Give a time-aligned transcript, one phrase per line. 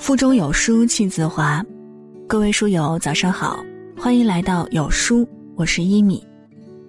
[0.00, 1.62] 腹中有书气自华，
[2.26, 3.62] 各位书友早上好，
[3.98, 6.26] 欢迎来到有书，我是一米。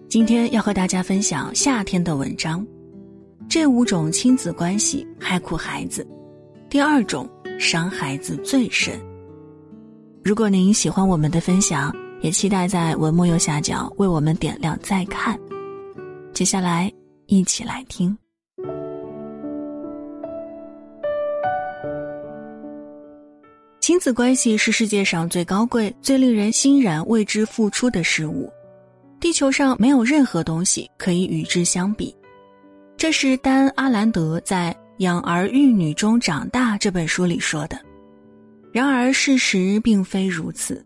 [0.07, 2.65] 今天要和大家分享夏天的文章，
[3.49, 6.07] 这五种亲子关系害苦孩子，
[6.69, 7.29] 第二种
[7.59, 8.97] 伤孩子最深。
[10.23, 15.37] 如果您喜欢我们的分享，也期待在文末右下角为我们点亮再看。
[16.33, 16.89] 接下来
[17.27, 18.17] 一起来听。
[23.81, 28.47] 亲子关系是世界上最高贵、最令人欣然为之付出的事物。
[29.19, 32.15] 地球上没有任何东西可以与之相比，
[32.95, 37.79] 这是丹·阿兰德在《养儿育女中长大》这本书里说的。
[38.71, 40.85] 然而，事实并非如此。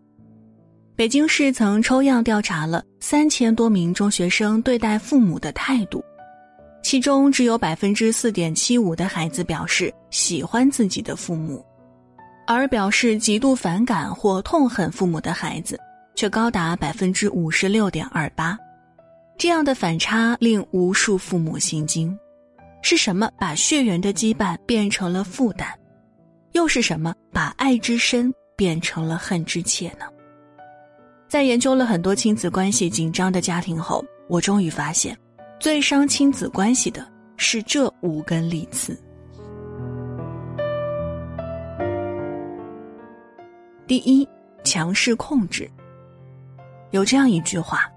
[0.96, 6.02] 北京市曾抽样调查了三千多名中学生对待父母的态度，
[6.82, 11.62] 其中只有百分之四点七五的孩子表示喜欢自己的父母，
[12.46, 15.78] 而表示极度反感或痛恨父母的孩子。
[16.16, 18.58] 却高达百分之五十六点二八，
[19.36, 22.18] 这样的反差令无数父母心惊。
[22.80, 25.66] 是什么把血缘的羁绊变成了负担？
[26.52, 30.06] 又是什么把爱之深变成了恨之切呢？
[31.28, 35.14] 在研究了很多亲子关系紧张的家庭后，我终于发现，
[35.60, 38.98] 最伤亲子关系的是这五根利刺。
[43.86, 44.26] 第一，
[44.64, 45.70] 强势控制。
[46.90, 47.90] 有这样一句话：“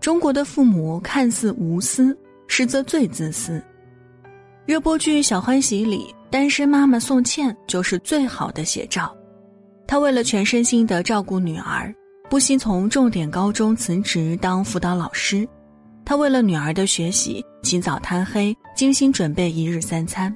[0.00, 3.62] 中国的父母看似无私，实则最自私。”
[4.64, 9.14] 热播剧《小欢喜》里，单身妈妈宋茜就是最好的写照。
[9.86, 11.94] 她为了全身心的照顾女儿，
[12.30, 15.46] 不惜从重点高中辞职当辅导老师。
[16.04, 20.34] 她为了女儿的学习，起早贪黑，精心准备一日三餐。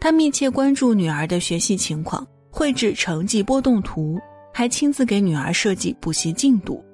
[0.00, 4.16] 她密切关注女儿的学习情况，绘制成绩波动图，
[4.52, 6.84] 还亲自给女儿设计补习进度。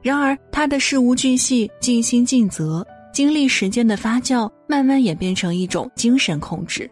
[0.00, 6.88] 然而，他的事无巨细、尽心尽责，经历时间的发酵，慢慢演变成一种精神控制。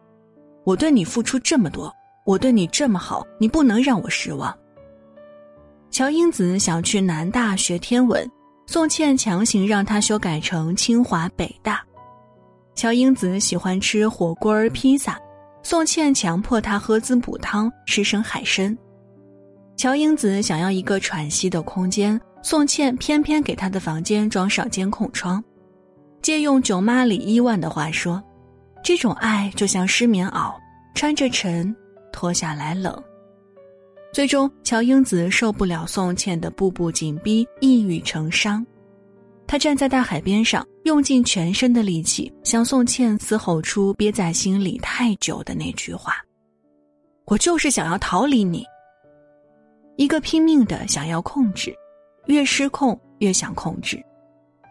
[0.65, 1.95] 我对你付出这么多，
[2.27, 4.53] 我对你这么好，你不能让我失望。
[5.89, 8.29] 乔英子想去南大学天文，
[8.67, 11.81] 宋茜强行让他修改成清华北大。
[12.75, 15.17] 乔英子喜欢吃火锅儿、披萨，
[15.65, 18.77] 宋茜强迫他喝滋补汤、吃生海参。
[19.79, 22.21] 乔英子想要一个喘息的空间。
[22.43, 25.43] 宋茜偏偏给他的房间装上监控窗，
[26.21, 28.23] 借用囧妈里伊万的话说
[28.85, 30.53] ：“这种爱就像湿棉袄，
[30.95, 31.75] 穿着沉，
[32.13, 33.03] 脱下来冷。”
[34.13, 38.65] 最终，乔英子受不了宋茜的步步紧逼，一语成伤。
[39.47, 46.15] 他站在大海边上，用尽全身的力气向宋茜嘶吼出憋在心里太久的那句话
[47.27, 48.65] ：“我就是想要逃离你。”
[49.97, 51.75] 一个拼命的想要控制。
[52.27, 53.99] 越失控，越想控制；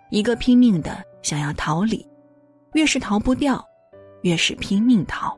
[0.10, 2.04] 一个拼命的想要逃离，
[2.74, 3.64] 越是逃不掉，
[4.24, 5.38] 越是拼命逃。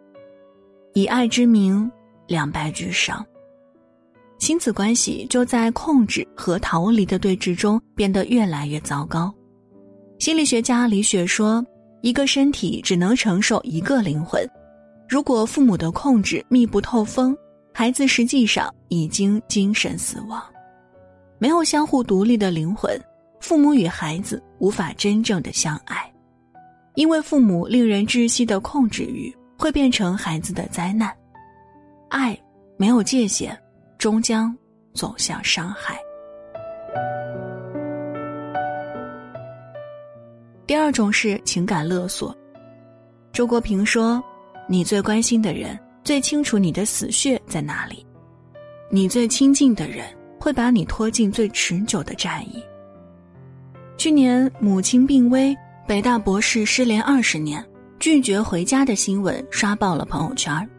[0.93, 1.91] 以爱之名，
[2.25, 3.21] 两败俱伤。
[4.45, 9.33] 亲子关系就在控制和逃离的对峙中变得越来越糟糕。
[10.19, 11.65] 心理学家李雪说
[12.03, 14.47] ：“一个身体只能承受一个灵魂。
[15.09, 17.35] 如果父母的控制密不透风，
[17.73, 20.39] 孩子实际上已经精神死亡。”
[21.41, 22.95] 没有相互独立的灵魂，
[23.41, 26.07] 父母与孩子无法真正的相爱，
[26.93, 31.11] 因为父母令人窒息的控制欲会变成孩子的灾难。
[32.09, 32.39] 爱
[32.77, 33.59] 没有界限，
[34.05, 34.55] 终将
[34.93, 35.99] 走向伤害。
[40.67, 42.37] 第二种是情感勒索。
[43.33, 44.23] 周国平说
[44.69, 48.05] ：“你最关心的人最清楚你的死穴在哪里，
[48.91, 50.05] 你最亲近的人。”
[50.39, 52.63] 会把你拖进最持久的战役。
[53.97, 55.57] 去年母亲病危，
[55.87, 57.65] 北大博士失联二十年，
[57.97, 60.69] 拒绝回家的新闻刷爆了朋友圈儿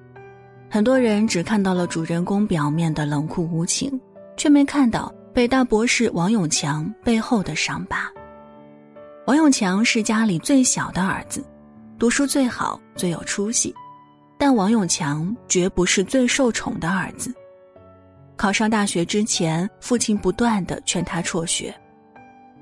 [0.69, 3.99] 很多人只看到了主人公表面的冷酷无情，
[4.37, 8.11] 却没看到北大博士王永强背后的伤疤。
[9.27, 11.45] 王永强是家里最小的儿子，
[11.99, 13.75] 读书最好，最有出息，
[14.39, 17.33] 但王永强绝不是最受宠的儿子。
[18.37, 21.73] 考上大学之前，父亲不断的劝他辍学；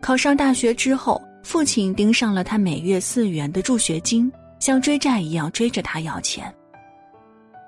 [0.01, 4.31] 考上大学之后，父亲盯上了他每月四元的助学金，
[4.61, 6.55] 像追债一样追着他要钱。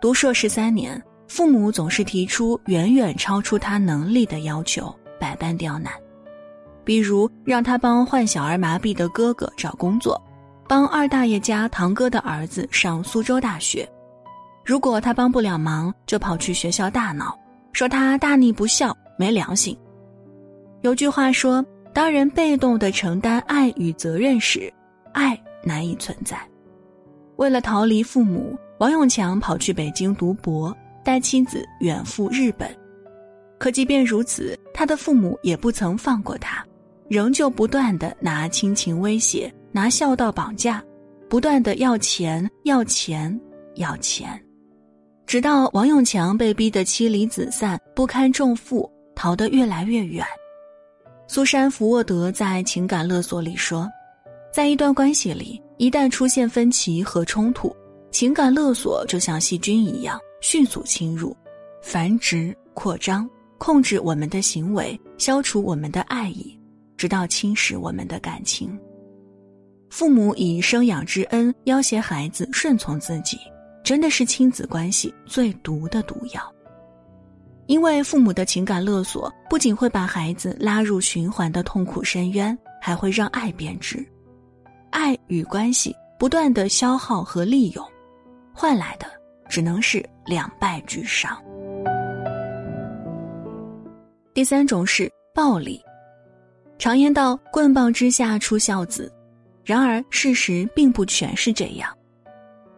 [0.00, 5.92] 读硕士三年，父母总是提出远远超出他能力的要求，百般刁难，
[6.84, 10.20] 比如让他帮患小儿麻痹的哥哥找工作，
[10.68, 13.88] 帮二大爷家堂哥的儿子上苏州大学，
[14.64, 17.36] 如果他帮不了忙，就跑去学校大闹，
[17.72, 19.76] 说他大逆不孝、没良心。
[20.82, 24.72] 有句话说：“当人被动的承担爱与责任时，
[25.12, 26.38] 爱难以存在。”
[27.36, 32.68] 为了逃离父母，王永强跑去北京读博，带妻子远赴日本。
[33.58, 36.62] 可即便如此，他的父母也不曾放过他，
[37.08, 40.84] 仍旧不断的拿亲情威胁，拿孝道绑架，
[41.26, 43.40] 不断的要钱、要钱、
[43.76, 44.38] 要钱。
[45.26, 50.22] 直到王永强被逼得妻离子散、不堪重负，逃得越来越远。
[51.26, 53.90] 苏珊·福沃德在《情感勒索》里说，
[54.52, 57.74] 在一段关系里，一旦出现分歧和冲突，
[58.16, 61.36] 情感勒索就像细菌一样迅速侵入、
[61.82, 63.28] 繁殖、扩张，
[63.58, 66.58] 控制我们的行为，消除我们的爱意，
[66.96, 68.74] 直到侵蚀我们的感情。
[69.90, 73.36] 父母以生养之恩要挟孩子顺从自己。
[73.84, 76.40] 真的是亲子关系最毒的毒药，
[77.66, 84.02] 因为父母的情感勒索不仅会把孩子拉入循环的痛苦深渊，还会让爱变质，
[84.88, 87.86] 爱与关系不断的消耗和利用，
[88.58, 89.06] 换来的
[89.50, 91.38] 只能是两败俱伤。
[94.32, 95.78] 第三种是暴力，
[96.78, 99.12] 常言道“棍棒之下出孝子”，
[99.62, 101.94] 然而事实并不全是这样。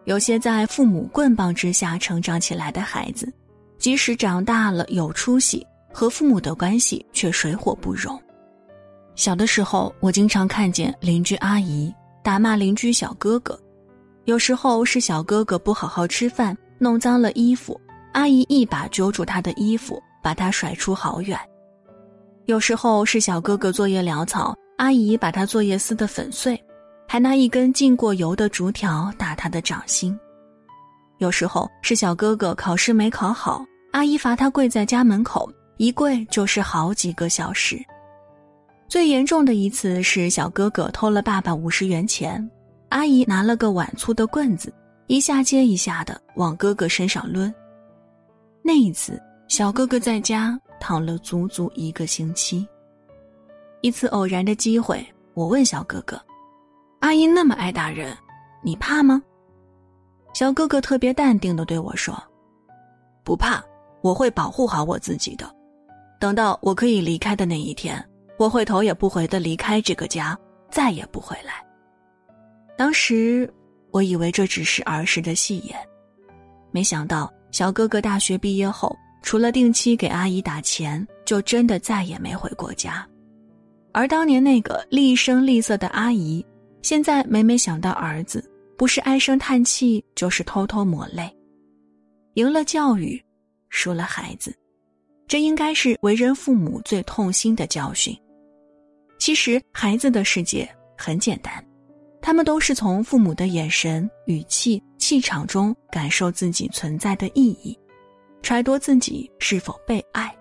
[0.03, 3.31] 有些在父母棍棒之下成长起来的孩子，
[3.77, 8.21] 即使长大了有出息，和父母的关系却水火不容。
[9.15, 13.57] 小的时候，我经常看见邻居阿姨打骂邻居小哥哥，
[14.29, 17.81] 有时候是小哥哥不好好吃饭，弄脏了衣服，
[18.11, 21.35] 阿姨一把揪住他的衣服，把他甩出好远；
[22.45, 26.63] 有时候是小哥哥作业潦草，阿姨把他作业撕得粉碎。
[27.07, 30.15] 还拿一根浸过油的竹条打他的掌心，
[31.17, 37.83] 有时候是小哥哥考试没考好，阿姨罚他跪在家门口，一跪就是好几个小时。
[38.87, 42.47] 最严重的一次是小哥哥偷了爸爸五十元钱，
[42.89, 44.73] 阿姨拿了个碗粗的棍子，
[45.07, 47.53] 一下接一下的往哥哥身上抡。
[48.63, 52.67] 那一次，小哥哥在家躺了足足一个星期。
[53.81, 56.19] 一次偶然的机会，我问小哥哥。
[56.99, 58.15] 阿姨那么爱打人，
[58.61, 59.21] 你怕吗？
[60.33, 62.13] 小哥哥特别淡定的对我说
[63.23, 63.63] ：“不怕，
[64.01, 65.49] 我会保护好我自己的。
[66.19, 68.03] 等到我可以离开的那一天，
[68.37, 70.37] 我会头也不回的离开这个家，
[70.69, 71.63] 再也不回来。”
[72.79, 73.53] 当时
[73.91, 75.77] 我以为这只是儿时的戏言，
[76.71, 83.05] 没想到小哥哥大学毕业后，除了定期给阿姨打钱，就真的再也没回过家。
[83.91, 86.45] 而当年那个厉声厉色的阿姨。
[86.81, 91.29] 现在每每想到儿子，不是唉声叹气，就是偷偷抹泪。
[92.35, 93.21] 赢了教育，
[93.67, 94.55] 输了孩子，
[95.27, 98.17] 这应该是为人父母最痛心的教训。
[99.19, 100.65] 其实孩子的世界
[100.97, 101.61] 很简单，
[102.21, 107.77] 他们都是从父母的眼神、语气、气场中感受自己存在的意义，
[108.41, 110.33] 揣度自己是否被爱。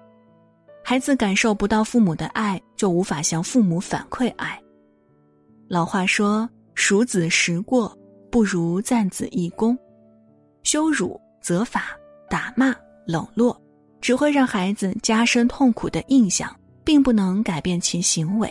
[0.84, 4.60] 孩子感受不到父母的爱，就无法向父母反馈爱。
[5.68, 7.96] 老话说：“数子时过，
[8.30, 9.78] 不如赞子一功。”
[10.64, 11.84] 羞辱、责罚、
[12.28, 12.74] 打骂、
[13.06, 13.58] 冷落，
[14.00, 16.54] 只会让孩子加深痛苦的印象，
[16.84, 18.50] 并不能改变其行为。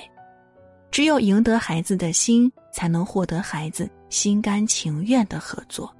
[0.97, 5.95] 只有赢得孩子的心，才能获得孩子心甘情愿的合作。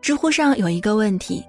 [0.00, 1.44] 知乎上有一个问题：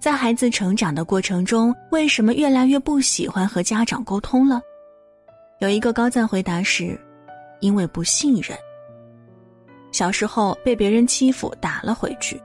[0.00, 4.62] 在孩子成长的过程中，为什么越来越不喜欢和家长沟通了？
[5.58, 6.98] 有一个高赞回答是
[7.60, 8.56] ：“因为不信任。
[9.92, 12.40] 小时候被别人欺负，打了回去，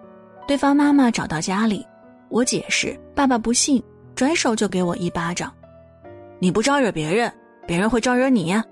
[0.46, 1.88] 对方妈妈找到家里，
[2.28, 3.82] 我解释，爸爸不信，
[4.16, 5.50] 转手就给我一巴掌。
[6.40, 7.34] 你不招惹别人，
[7.66, 8.64] 别人会招惹你呀。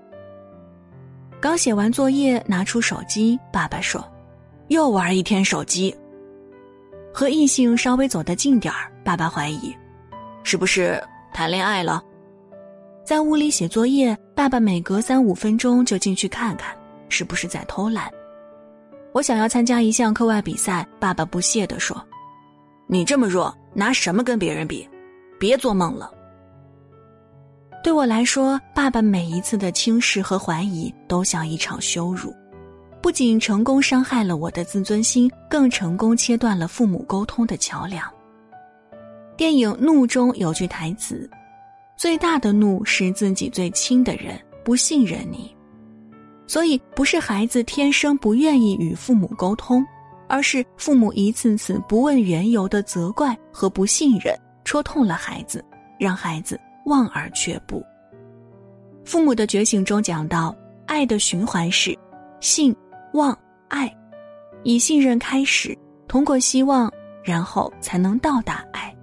[1.40, 4.04] 刚写完作业，拿出手机，爸爸说：
[4.68, 5.94] 又玩一天手机。
[7.12, 9.74] 和异性稍微走得近点儿，爸爸怀疑，
[10.44, 12.02] 是不是谈恋爱了？
[13.04, 16.74] 在屋里写作业，爸爸每隔三五分钟就进去看看，
[17.08, 18.10] 是不是在偷懒。
[19.12, 22.00] 我想要参加一项课外比赛，爸爸不屑地说
[22.86, 24.88] ：“你这么弱，拿什么跟别人比？
[25.38, 26.10] 别做梦了。”
[27.82, 32.32] 对我来说，爸爸每一次的轻视和怀疑都像一场羞辱，
[33.00, 38.08] 不仅成功伤害了我的自尊心，更成功切断了父母沟通的桥梁。
[39.36, 41.28] 电影《怒》中有句台词。
[41.96, 45.54] 最大的怒是自己最亲的人不信任你，
[46.46, 49.84] 所以不是孩子天生不愿意与父母沟通，
[50.28, 55.64] 而是父母一次次不问缘由的责怪和不信任，戳痛了孩子，
[55.98, 57.84] 让孩子望而却步。
[59.04, 60.54] 父母的觉醒中讲到，
[60.86, 61.96] 爱的循环是
[62.40, 62.74] 信、
[63.14, 63.36] 望、
[63.68, 63.92] 爱，
[64.62, 66.92] 以信任开始，通过希望，
[67.24, 68.94] 然后才能到达爱。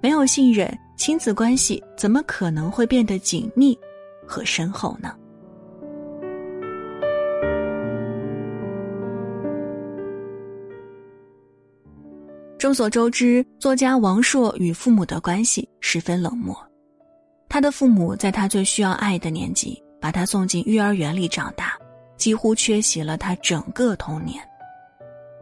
[0.00, 3.78] 没有信任，亲子关系怎么可能会变得紧密
[4.26, 5.14] 和深厚呢？
[12.58, 16.56] 众所周知，作家王朔与父母的关系十分冷漠。
[17.52, 21.78] 他的父母在他最需要爱的年纪，把他送进幼儿园里长大，
[22.16, 24.42] 几乎缺席了他整个童年。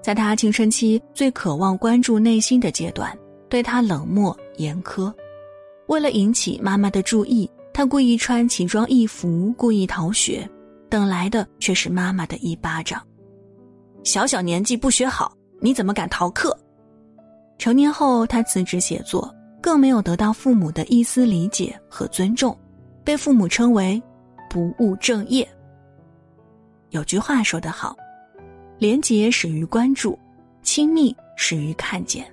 [0.03, 3.17] 在他青春期最渴望关注内心的阶段，
[3.49, 5.15] 对他冷漠严苛。
[5.87, 10.51] 为了引起妈妈的注意，他故意穿奇装异服，故意逃学，
[10.89, 13.01] 等来的却是妈妈的一巴掌。
[14.03, 16.59] 小小年纪不学好，你怎么敢逃课？
[17.57, 22.57] 成年后，他辞职写作，更没有得到父母的一丝理解和尊重，
[23.05, 24.03] 被父母称为
[24.49, 25.47] “不务正业”。
[26.91, 27.97] 有句话说得好
[28.79, 30.19] ：“廉洁始于关注，
[30.63, 32.27] 亲密始于看见。”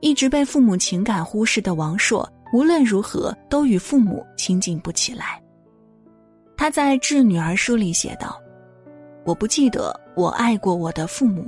[0.00, 5.42] 一直被父母情感忽视的王朔，无论如何都与父母亲近不起来。
[6.56, 8.40] 他在《致女儿书》里写道
[9.24, 11.44] ：“我不记得我爱过我的父母，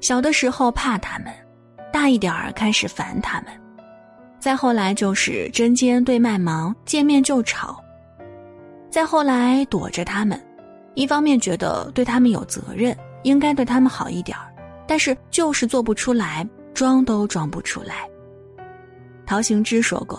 [0.00, 1.32] 小的时候怕他们。”
[1.92, 3.46] 大一点儿开始烦他们，
[4.40, 7.78] 再后来就是针尖对麦芒，见面就吵。
[8.90, 10.42] 再后来躲着他们，
[10.94, 14.50] 一方面觉得对他们有责任，应该对他们好一点儿，
[14.86, 18.08] 但是就是做不出来，装都装不出来。
[19.26, 20.18] 陶行知说过：“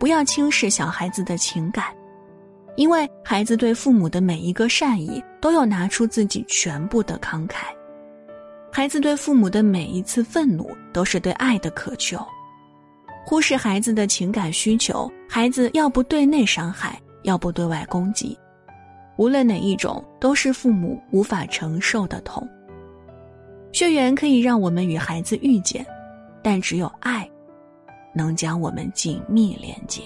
[0.00, 1.86] 不要轻视小孩子的情感，
[2.74, 7.66] 因为孩子对父母的每一个善意，都要拿出自己全部的慷慨。”
[8.72, 12.18] 孩子对父母的每一次愤怒，都是对爱的渴求。
[13.24, 18.36] 忽视孩子的情感需求，孩子要不对内伤害，要不对外攻击，
[19.16, 22.48] 无论哪一种，都是父母无法承受的痛。
[23.72, 25.86] 血缘可以让我们与孩子遇见，
[26.42, 27.28] 但只有爱，
[28.14, 30.02] 能将我们紧密连接。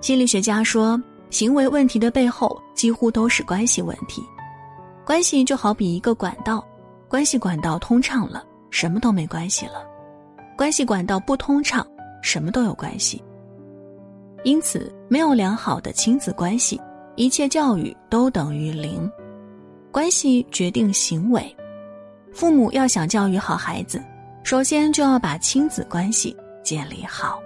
[0.00, 1.00] 心理学家说。
[1.30, 4.20] 行为问题的背后几乎都是关系问题，
[5.06, 6.66] 关系就好比一个管道，
[7.10, 9.84] 关系管道通畅了，什么都没关系了；
[10.56, 11.84] 关系管道不通畅，
[12.22, 13.20] 什么都有关系。
[14.44, 16.80] 因此，没有良好的亲子关系，
[17.16, 19.10] 一切教育都等于零。
[19.90, 21.52] 关系决定行为，
[22.32, 24.00] 父母要想教育好孩子，
[24.44, 27.42] 首先就要把亲子关系建立好。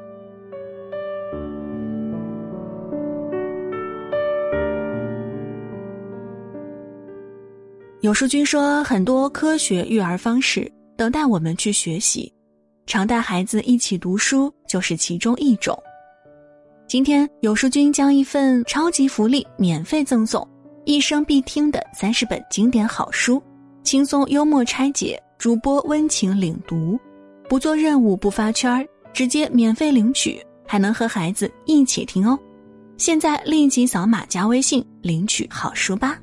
[8.05, 12.31] 有书君说，很多科学育儿方式等待我们去学习，
[12.85, 15.75] 常带孩子一起读书就是其中一种。
[16.87, 20.47] 今天有书君将一份超级福利免费赠送，
[20.85, 23.43] 一生必听的三十本经典好书，
[23.83, 27.01] 轻松幽默拆解，主播温情领读，
[27.49, 32.39] 不做任务不发圈儿，直接免费领取，还能和孩子一起听哦。
[32.99, 36.19] 现在立即扫码加微信领取好书吧。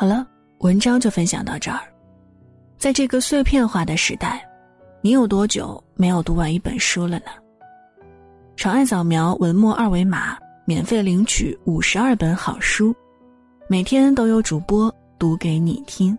[0.00, 0.26] 好了，
[0.60, 1.80] 文章就分享到这儿。
[2.78, 4.42] 在这个碎片化的时代，
[5.02, 7.26] 你有多久没有读完一本书了呢？
[8.56, 12.96] 长按扫描文末二维码，免费领取五十二本好书，
[13.68, 16.16] 每天都有主播读给你听。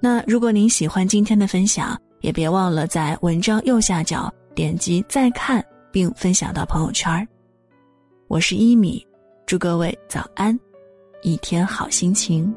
[0.00, 7.24] 那如果您喜欢今天的分享，也别忘了在文章右下角点击再看，并分享到朋友圈。
[8.26, 9.06] 我是一米，
[9.46, 10.58] 祝各位早安，
[11.22, 12.52] 一天好心情。